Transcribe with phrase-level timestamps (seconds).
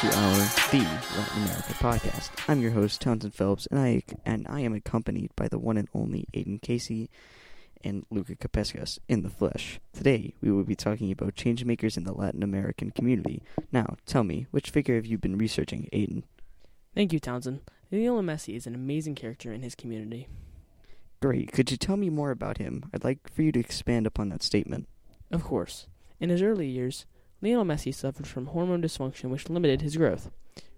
[0.00, 0.34] to our
[0.70, 2.30] The Latin America podcast.
[2.48, 5.88] I'm your host, Townsend Phelps, and I and I am accompanied by the one and
[5.92, 7.10] only Aiden Casey
[7.84, 9.78] and Luca Capescas in the flesh.
[9.92, 13.42] Today, we will be talking about changemakers in the Latin American community.
[13.72, 16.22] Now, tell me, which figure have you been researching, Aiden?
[16.94, 17.60] Thank you, Townsend.
[17.92, 20.28] Lionel Messi is an amazing character in his community.
[21.20, 21.52] Great.
[21.52, 22.88] Could you tell me more about him?
[22.94, 24.88] I'd like for you to expand upon that statement.
[25.30, 25.88] Of course.
[26.18, 27.04] In his early years,
[27.42, 30.30] Lionel Messi suffered from hormone dysfunction which limited his growth.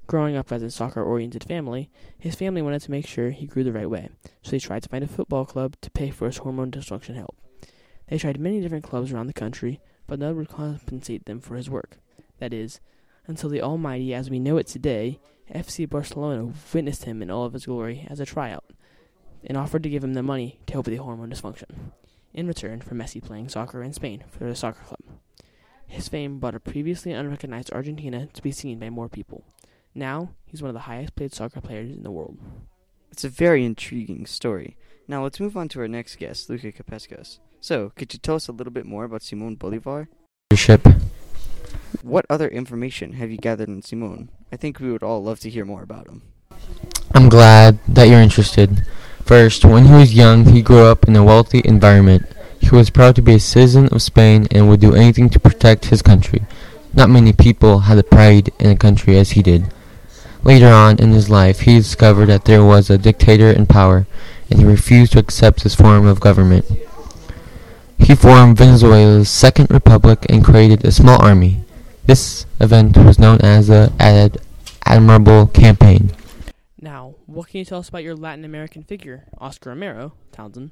[0.06, 3.64] Growing up as a soccer oriented family, his family wanted to make sure he grew
[3.64, 4.10] the right way,
[4.42, 7.36] so they tried to find a football club to pay for his hormone dysfunction help.
[8.08, 11.70] They tried many different clubs around the country, but none would compensate them for his
[11.70, 11.98] work.
[12.38, 12.80] That is,
[13.26, 15.18] until the almighty as we know it today,
[15.52, 18.64] FC Barcelona witnessed him in all of his glory as a tryout,
[19.44, 21.92] and offered to give him the money to help with the hormone dysfunction,
[22.34, 25.01] in return for Messi playing soccer in Spain for the soccer club.
[25.92, 29.44] His fame brought a previously unrecognized Argentina to be seen by more people.
[29.94, 32.38] Now, he's one of the highest paid soccer players in the world.
[33.10, 34.78] It's a very intriguing story.
[35.06, 37.40] Now, let's move on to our next guest, Luca Capescas.
[37.60, 40.08] So, could you tell us a little bit more about Simon Bolivar?
[40.50, 40.88] Leadership.
[42.00, 44.30] What other information have you gathered on Simon?
[44.50, 46.22] I think we would all love to hear more about him.
[47.14, 48.86] I'm glad that you're interested.
[49.26, 52.24] First, when he was young, he grew up in a wealthy environment.
[52.72, 55.84] He was proud to be a citizen of Spain and would do anything to protect
[55.92, 56.40] his country.
[56.94, 59.70] Not many people had the pride in a country as he did.
[60.42, 64.06] Later on in his life, he discovered that there was a dictator in power,
[64.48, 66.64] and he refused to accept this form of government.
[67.98, 71.64] He formed Venezuela's Second Republic and created a small army.
[72.06, 74.38] This event was known as the Ad-
[74.86, 76.12] Admirable Campaign.
[76.80, 80.70] Now, what can you tell us about your Latin American figure, Oscar Romero, Townsend?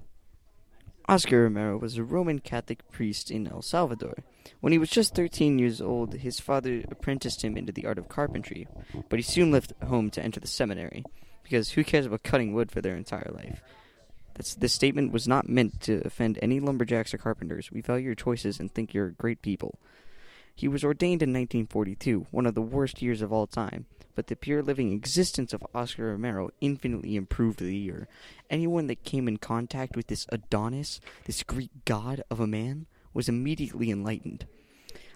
[1.10, 4.14] Oscar Romero was a Roman Catholic priest in El Salvador.
[4.60, 8.08] When he was just 13 years old, his father apprenticed him into the art of
[8.08, 8.68] carpentry,
[9.08, 11.02] but he soon left home to enter the seminary,
[11.42, 13.60] because who cares about cutting wood for their entire life?
[14.34, 17.72] That's, this statement was not meant to offend any lumberjacks or carpenters.
[17.72, 19.80] We value your choices and think you're great people.
[20.54, 24.36] He was ordained in 1942, one of the worst years of all time, but the
[24.36, 28.08] pure living existence of Oscar Romero infinitely improved the year.
[28.48, 33.28] Anyone that came in contact with this Adonis, this Greek god of a man, was
[33.28, 34.46] immediately enlightened.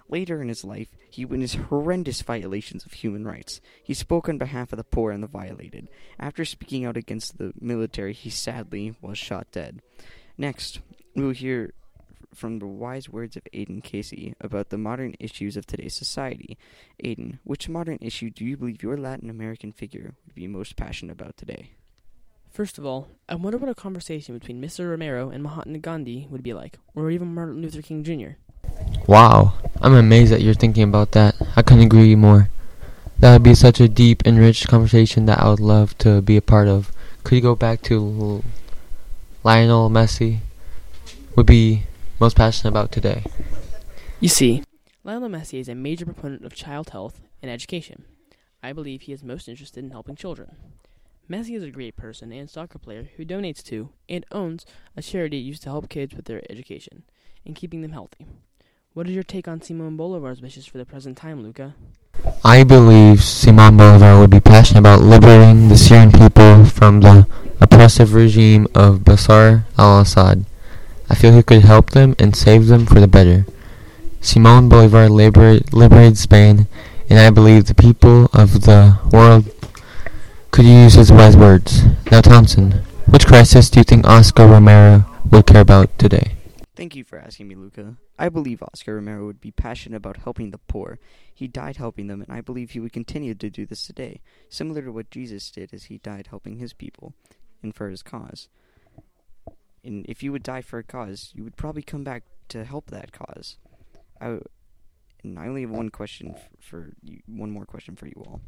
[0.07, 3.59] Later in his life, he witnessed horrendous violations of human rights.
[3.83, 5.89] He spoke on behalf of the poor and the violated.
[6.19, 9.81] After speaking out against the military, he sadly was shot dead.
[10.37, 10.79] Next,
[11.15, 11.73] we will hear
[12.35, 16.57] from the wise words of Aiden Casey about the modern issues of today's society.
[17.03, 21.13] Aiden, which modern issue do you believe your Latin American figure would be most passionate
[21.13, 21.71] about today?
[22.51, 24.89] First of all, I wonder what a conversation between Mr.
[24.89, 28.37] Romero and Mahatma Gandhi would be like, or even Martin Luther King Jr.
[29.07, 31.35] Wow, I'm amazed that you're thinking about that.
[31.55, 32.49] I couldn't agree more.
[33.19, 36.37] That would be such a deep and rich conversation that I would love to be
[36.37, 36.91] a part of.
[37.23, 38.43] Could you go back to
[39.43, 40.39] Lionel Messi?
[41.35, 41.83] Would be
[42.19, 43.23] most passionate about today.
[44.19, 44.63] You see,
[45.03, 48.05] Lionel Messi is a major proponent of child health and education.
[48.63, 50.55] I believe he is most interested in helping children.
[51.29, 54.65] Messi is a great person and soccer player who donates to and owns
[54.95, 57.03] a charity used to help kids with their education
[57.45, 58.25] and keeping them healthy.
[58.93, 61.75] What is your take on Simon Bolivar's wishes for the present time, Luca?
[62.43, 67.27] I believe Simon Bolivar would be passionate about liberating the Syrian people from the
[67.59, 70.45] oppressive regime of Bashar al-Assad.
[71.09, 73.45] I feel he could help them and save them for the better.
[74.21, 76.67] Simon Bolivar liber- liberated Spain,
[77.09, 79.45] and I believe the people of the world
[80.51, 81.83] could use his wise words.
[82.11, 86.31] Now, Thompson, which crisis do you think Oscar Romero would care about today?
[86.75, 87.95] Thank you for asking me, Luca.
[88.17, 90.99] I believe Oscar Romero would be passionate about helping the poor.
[91.33, 94.81] He died helping them, and I believe he would continue to do this today, similar
[94.81, 97.13] to what Jesus did as he died helping his people
[97.61, 98.49] and for his cause.
[99.85, 102.87] And if you would die for a cause, you would probably come back to help
[102.87, 103.57] that cause.
[104.19, 104.39] I,
[105.23, 108.41] and I only have one question for you, one more question for you all.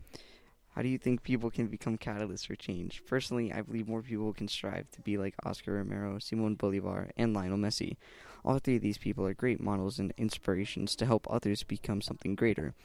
[0.77, 3.01] How do you think people can become catalysts for change?
[3.07, 7.33] Personally, I believe more people can strive to be like Oscar Romero, Simon Bolivar, and
[7.33, 7.97] Lionel Messi.
[8.45, 12.35] All three of these people are great models and inspirations to help others become something
[12.35, 12.75] greater.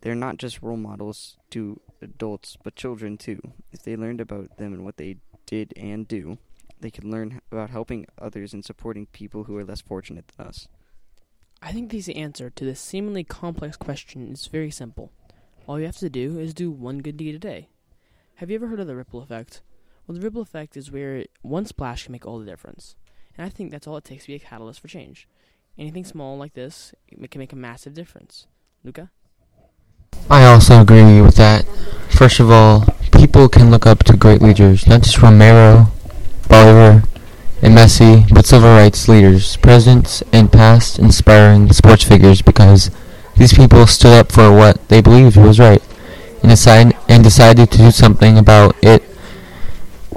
[0.00, 3.40] They're not just role models to adults, but children too.
[3.70, 6.38] If they learned about them and what they did and do,
[6.84, 10.68] they can learn about helping others and supporting people who are less fortunate than us.
[11.62, 15.10] I think the answer to this seemingly complex question is very simple.
[15.66, 17.70] All you have to do is do one good deed a day.
[18.34, 19.62] Have you ever heard of the ripple effect?
[20.06, 22.96] Well, the ripple effect is where one splash can make all the difference.
[23.38, 25.26] And I think that's all it takes to be a catalyst for change.
[25.78, 28.46] Anything small like this it can make a massive difference.
[28.84, 29.10] Luca?
[30.28, 31.64] I also agree with that.
[32.10, 35.86] First of all, people can look up to great leaders, not just Romero,
[36.48, 37.02] Bolivar,
[37.62, 42.90] and Messi, but civil rights leaders, presidents, and past inspiring sports figures because
[43.36, 45.82] these people stood up for what they believed was right
[46.42, 49.02] and, decide, and decided to do something about it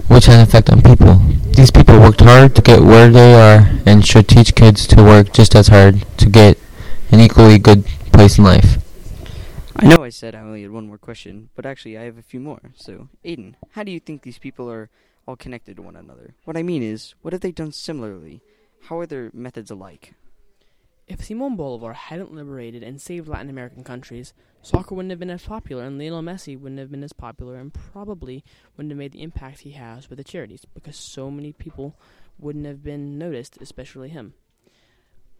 [0.07, 1.15] which had an effect on people.
[1.55, 5.33] These people worked hard to get where they are and should teach kids to work
[5.33, 6.57] just as hard to get
[7.11, 8.77] an equally good place in life.
[9.75, 12.21] I know I said I only had one more question, but actually I have a
[12.21, 12.71] few more.
[12.75, 14.89] So, Aiden, how do you think these people are
[15.27, 16.33] all connected to one another?
[16.45, 18.41] What I mean is, what have they done similarly?
[18.83, 20.13] How are their methods alike?
[21.07, 25.43] If Simon Bolivar hadn't liberated and saved Latin American countries, soccer wouldn't have been as
[25.43, 28.43] popular and Lionel Messi wouldn't have been as popular and probably
[28.75, 31.97] wouldn't have made the impact he has with the charities because so many people
[32.37, 34.33] wouldn't have been noticed, especially him.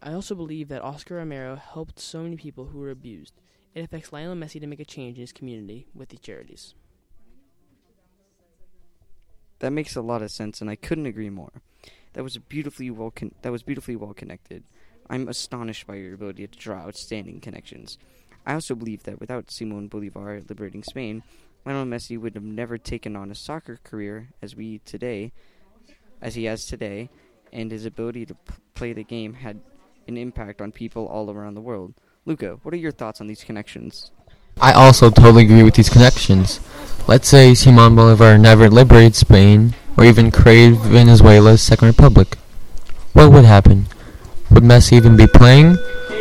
[0.00, 3.34] I also believe that Oscar Romero helped so many people who were abused.
[3.74, 6.74] It affects Lionel Messi to make a change in his community with the charities.
[9.60, 11.62] That makes a lot of sense, and I couldn't agree more.
[12.12, 13.10] That was beautifully well.
[13.10, 14.64] Con- that was beautifully well connected.
[15.10, 17.98] I'm astonished by your ability to draw outstanding connections.
[18.46, 21.22] I also believe that without Simon Bolivar liberating Spain,
[21.64, 25.32] Lionel Messi would have never taken on a soccer career as we today,
[26.22, 27.10] as he has today,
[27.52, 29.60] and his ability to p- play the game had
[30.06, 31.94] an impact on people all around the world.
[32.24, 34.10] Luca, what are your thoughts on these connections?
[34.60, 36.60] I also totally agree with these connections.
[37.08, 42.36] Let's say Simon Bolivar never liberated Spain or even created Venezuela's Second Republic.
[43.14, 43.86] What would happen?
[44.50, 45.78] Would Messi even be playing?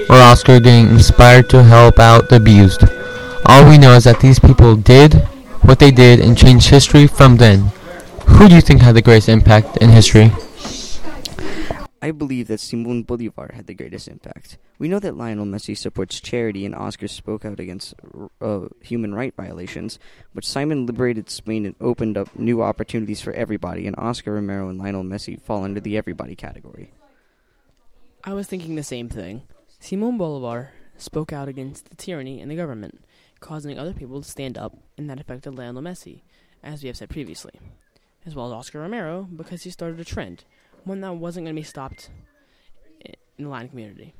[0.09, 2.85] Or Oscar getting inspired to help out the abused?
[3.45, 5.15] All we know is that these people did
[5.61, 7.73] what they did and changed history from then.
[8.25, 10.31] Who do you think had the greatest impact in history?
[12.01, 14.57] I believe that Simon Bolivar had the greatest impact.
[14.77, 17.95] We know that Lionel Messi supports charity and Oscar spoke out against
[18.39, 19.97] uh, human right violations,
[20.35, 24.77] but Simon liberated Spain and opened up new opportunities for everybody, and Oscar Romero and
[24.77, 26.91] Lionel Messi fall under the everybody category.
[28.23, 29.43] I was thinking the same thing.
[29.79, 33.03] Simon Bolivar spoke out against the tyranny in the government,
[33.39, 36.21] causing other people to stand up, and that affected Lionel Messi,
[36.63, 37.53] as we have said previously,
[38.25, 40.43] as well as Oscar Romero because he started a trend,
[40.83, 42.09] one that wasn't going to be stopped
[43.37, 44.13] in the Latin community,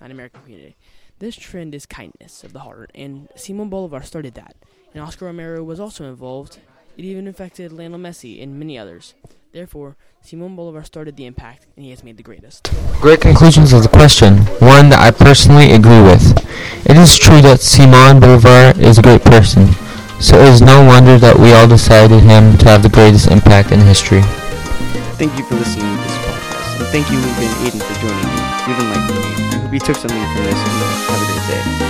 [0.00, 0.76] Latin American community.
[1.18, 4.54] This trend is kindness of the heart, and Simon Bolivar started that,
[4.92, 6.58] and Oscar Romero was also involved.
[6.96, 9.14] It even affected Lionel Messi and many others.
[9.52, 12.70] Therefore, Simon Bolivar started the impact, and he has made the greatest.
[13.00, 16.36] Great conclusions of the question, one that I personally agree with.
[16.84, 19.72] It is true that Simon Bolivar is a great person,
[20.20, 23.72] so it is no wonder that we all decided him to have the greatest impact
[23.72, 24.22] in history.
[25.18, 28.28] Thank you for listening to this podcast, and thank you, Luke and Aiden, for joining
[28.36, 28.42] me.
[28.68, 29.56] You've enlightened me.
[29.56, 30.76] I hope you took something from this, and
[31.08, 31.85] have a great day.